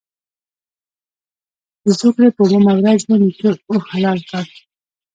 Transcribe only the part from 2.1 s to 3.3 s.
ې په اوومه ورځ یې